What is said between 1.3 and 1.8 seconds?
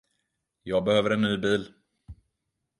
bil